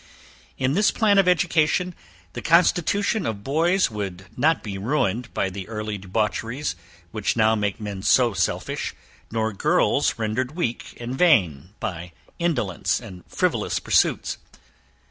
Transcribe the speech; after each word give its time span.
In 0.57 0.73
this 0.73 0.89
plan 0.89 1.19
of 1.19 1.27
education, 1.27 1.93
the 2.33 2.41
constitution 2.41 3.27
of 3.27 3.43
boys 3.43 3.91
would 3.91 4.25
not 4.35 4.63
be 4.63 4.79
ruined 4.79 5.31
by 5.31 5.51
the 5.51 5.67
early 5.67 5.99
debaucheries, 5.99 6.75
which 7.11 7.37
now 7.37 7.53
make 7.53 7.79
men 7.79 8.01
so 8.01 8.33
selfish, 8.33 8.95
nor 9.31 9.53
girls 9.53 10.17
rendered 10.17 10.55
weak 10.55 10.97
and 10.99 11.15
vain, 11.15 11.75
by 11.79 12.13
indolence 12.39 12.99
and 12.99 13.23
frivolous 13.27 13.77
pursuits. 13.79 14.39